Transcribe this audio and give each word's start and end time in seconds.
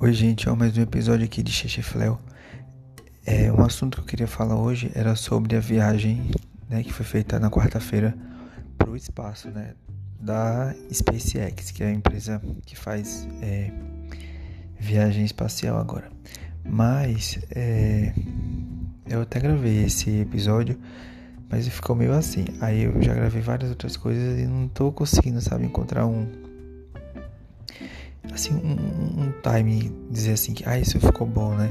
Oi, 0.00 0.12
gente, 0.12 0.48
ó, 0.48 0.56
mais 0.56 0.76
um 0.76 0.82
episódio 0.82 1.24
aqui 1.24 1.40
de 1.40 1.52
Xexifleu. 1.52 2.18
É, 3.24 3.50
um 3.52 3.62
assunto 3.62 3.96
que 3.96 4.00
eu 4.02 4.06
queria 4.06 4.26
falar 4.26 4.56
hoje 4.56 4.90
era 4.92 5.14
sobre 5.14 5.56
a 5.56 5.60
viagem 5.60 6.32
né, 6.68 6.82
que 6.82 6.92
foi 6.92 7.06
feita 7.06 7.38
na 7.38 7.48
quarta-feira 7.48 8.14
para 8.76 8.90
o 8.90 8.96
espaço, 8.96 9.48
né, 9.50 9.74
da 10.20 10.74
SpaceX, 10.92 11.70
que 11.70 11.84
é 11.84 11.86
a 11.86 11.92
empresa 11.92 12.42
que 12.66 12.76
faz 12.76 13.26
é, 13.40 13.72
viagem 14.78 15.24
espacial 15.24 15.78
agora. 15.78 16.10
Mas 16.64 17.38
é, 17.52 18.12
eu 19.08 19.22
até 19.22 19.38
gravei 19.38 19.84
esse 19.84 20.10
episódio, 20.20 20.78
mas 21.48 21.68
ficou 21.68 21.94
meio 21.94 22.12
assim. 22.12 22.44
Aí 22.60 22.82
eu 22.82 23.00
já 23.00 23.14
gravei 23.14 23.40
várias 23.40 23.70
outras 23.70 23.96
coisas 23.96 24.40
e 24.40 24.46
não 24.46 24.66
tô 24.66 24.90
conseguindo, 24.90 25.40
sabe, 25.40 25.64
encontrar 25.64 26.04
um 26.04 26.53
assim 28.34 28.54
um, 28.54 29.22
um 29.22 29.32
time 29.42 29.92
dizer 30.10 30.32
assim 30.32 30.52
que 30.52 30.68
ah 30.68 30.78
isso 30.78 30.98
ficou 31.00 31.26
bom, 31.26 31.54
né? 31.54 31.70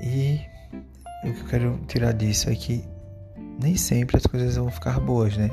E 0.00 0.40
o 1.24 1.32
que 1.32 1.40
eu 1.40 1.46
quero 1.46 1.80
tirar 1.86 2.12
disso 2.12 2.48
é 2.48 2.54
que 2.54 2.84
nem 3.60 3.76
sempre 3.76 4.16
as 4.16 4.26
coisas 4.26 4.56
vão 4.56 4.70
ficar 4.70 5.00
boas, 5.00 5.36
né? 5.36 5.50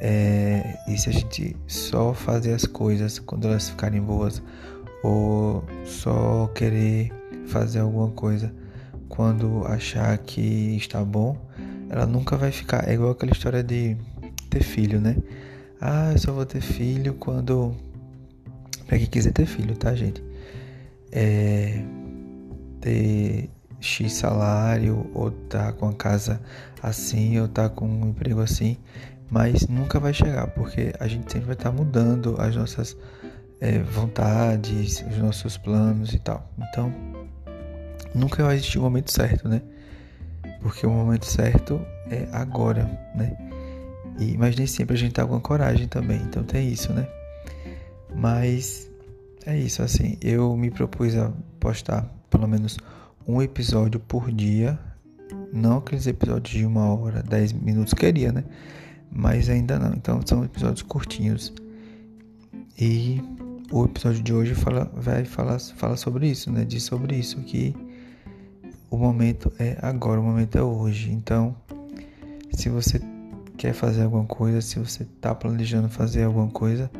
É, 0.00 0.78
e 0.86 0.96
se 0.96 1.10
a 1.10 1.12
gente 1.12 1.56
só 1.66 2.14
fazer 2.14 2.54
as 2.54 2.64
coisas 2.64 3.18
quando 3.18 3.48
elas 3.48 3.68
ficarem 3.68 4.00
boas 4.00 4.40
ou 5.02 5.64
só 5.84 6.46
querer 6.54 7.12
fazer 7.46 7.80
alguma 7.80 8.10
coisa 8.10 8.52
quando 9.08 9.66
achar 9.66 10.16
que 10.18 10.76
está 10.76 11.04
bom, 11.04 11.36
ela 11.88 12.06
nunca 12.06 12.36
vai 12.36 12.52
ficar. 12.52 12.88
É 12.88 12.94
igual 12.94 13.10
aquela 13.10 13.32
história 13.32 13.62
de 13.62 13.96
ter 14.48 14.62
filho, 14.62 15.00
né? 15.00 15.16
Ah, 15.80 16.12
eu 16.12 16.18
só 16.18 16.32
vou 16.32 16.46
ter 16.46 16.60
filho 16.60 17.14
quando 17.14 17.74
para 18.88 18.98
quem 18.98 19.06
quiser 19.06 19.32
ter 19.32 19.44
filho, 19.44 19.76
tá, 19.76 19.94
gente? 19.94 20.24
É, 21.12 21.84
ter 22.80 23.50
X 23.78 24.14
salário, 24.14 25.08
ou 25.14 25.30
tá 25.30 25.72
com 25.72 25.90
a 25.90 25.92
casa 25.92 26.40
assim, 26.82 27.38
ou 27.38 27.46
tá 27.46 27.68
com 27.68 27.86
um 27.86 28.08
emprego 28.08 28.40
assim, 28.40 28.78
mas 29.30 29.68
nunca 29.68 30.00
vai 30.00 30.14
chegar, 30.14 30.46
porque 30.48 30.94
a 30.98 31.06
gente 31.06 31.30
sempre 31.30 31.48
vai 31.48 31.54
estar 31.54 31.70
tá 31.70 31.76
mudando 31.76 32.34
as 32.40 32.56
nossas 32.56 32.96
é, 33.60 33.78
vontades, 33.78 35.04
os 35.08 35.18
nossos 35.18 35.58
planos 35.58 36.14
e 36.14 36.18
tal. 36.18 36.50
Então, 36.58 36.90
nunca 38.14 38.42
vai 38.42 38.56
existir 38.56 38.78
o 38.78 38.82
momento 38.82 39.12
certo, 39.12 39.50
né? 39.50 39.60
Porque 40.62 40.86
o 40.86 40.90
momento 40.90 41.26
certo 41.26 41.78
é 42.10 42.26
agora, 42.32 42.84
né? 43.14 43.36
E, 44.18 44.34
mas 44.38 44.56
nem 44.56 44.66
sempre 44.66 44.96
a 44.96 44.98
gente 44.98 45.12
tá 45.12 45.26
com 45.26 45.38
coragem 45.40 45.86
também, 45.86 46.22
então 46.22 46.42
tem 46.42 46.68
isso, 46.68 46.90
né? 46.94 47.06
Mas 48.18 48.90
é 49.46 49.56
isso, 49.56 49.80
assim, 49.82 50.16
eu 50.20 50.56
me 50.56 50.70
propus 50.70 51.16
a 51.16 51.32
postar 51.60 52.02
pelo 52.28 52.48
menos 52.48 52.76
um 53.26 53.40
episódio 53.40 54.00
por 54.00 54.32
dia. 54.32 54.78
Não 55.52 55.78
aqueles 55.78 56.06
episódios 56.06 56.58
de 56.58 56.66
uma 56.66 56.92
hora, 56.92 57.22
dez 57.22 57.52
minutos, 57.52 57.94
queria, 57.94 58.32
né? 58.32 58.44
Mas 59.10 59.48
ainda 59.48 59.78
não. 59.78 59.94
Então 59.94 60.20
são 60.26 60.44
episódios 60.44 60.82
curtinhos. 60.82 61.52
E 62.76 63.22
o 63.70 63.84
episódio 63.84 64.22
de 64.22 64.32
hoje 64.32 64.54
fala, 64.54 64.90
vai 64.94 65.24
falar 65.24 65.58
fala 65.60 65.96
sobre 65.96 66.28
isso, 66.28 66.50
né? 66.50 66.64
Diz 66.64 66.82
sobre 66.82 67.16
isso, 67.16 67.40
que 67.42 67.74
o 68.90 68.96
momento 68.96 69.52
é 69.58 69.78
agora, 69.80 70.20
o 70.20 70.24
momento 70.24 70.58
é 70.58 70.62
hoje. 70.62 71.10
Então, 71.12 71.54
se 72.52 72.68
você 72.68 73.00
quer 73.56 73.72
fazer 73.72 74.02
alguma 74.02 74.24
coisa, 74.24 74.60
se 74.60 74.78
você 74.78 75.04
está 75.04 75.34
planejando 75.34 75.88
fazer 75.88 76.24
alguma 76.24 76.48
coisa, 76.48 76.90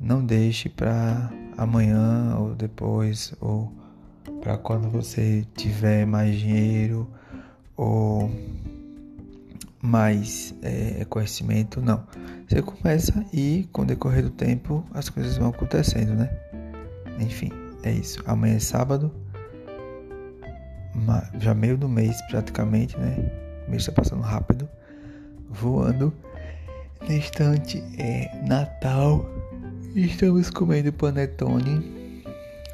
não 0.00 0.24
deixe 0.24 0.70
para 0.70 1.30
amanhã 1.58 2.34
ou 2.38 2.54
depois 2.54 3.34
ou 3.38 3.70
para 4.40 4.56
quando 4.56 4.88
você 4.88 5.46
tiver 5.54 6.06
mais 6.06 6.38
dinheiro 6.38 7.06
ou 7.76 8.30
mais 9.82 10.54
é, 10.62 11.04
conhecimento, 11.04 11.82
não. 11.82 12.04
Você 12.48 12.62
começa 12.62 13.24
e 13.32 13.68
com 13.72 13.82
o 13.82 13.84
decorrer 13.84 14.22
do 14.22 14.30
tempo 14.30 14.84
as 14.94 15.10
coisas 15.10 15.36
vão 15.36 15.50
acontecendo, 15.50 16.14
né? 16.14 16.30
Enfim, 17.18 17.50
é 17.82 17.92
isso. 17.92 18.22
Amanhã 18.26 18.56
é 18.56 18.60
sábado, 18.60 19.12
já 21.38 21.54
meio 21.54 21.76
do 21.76 21.88
mês 21.88 22.20
praticamente, 22.28 22.96
né? 22.98 23.16
O 23.66 23.70
mês 23.70 23.82
está 23.82 23.92
passando 23.92 24.22
rápido, 24.22 24.68
voando. 25.48 26.12
Na 27.06 27.14
instante 27.14 27.82
é 27.98 28.30
Natal. 28.46 29.39
Estamos 29.94 30.50
comendo 30.50 30.92
panetone 30.92 32.22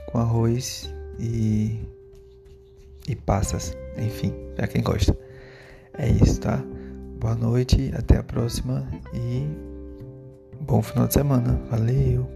com 0.07 0.19
arroz 0.19 0.93
e, 1.19 1.81
e 3.09 3.17
passas, 3.17 3.75
enfim, 3.97 4.35
para 4.55 4.67
quem 4.67 4.83
gosta. 4.83 5.17
É 5.95 6.09
isso, 6.09 6.41
tá? 6.41 6.63
Boa 7.19 7.35
noite, 7.35 7.91
até 7.97 8.19
a 8.19 8.23
próxima 8.23 8.87
e 9.15 9.47
bom 10.61 10.83
final 10.83 11.07
de 11.07 11.15
semana. 11.15 11.59
Valeu! 11.71 12.36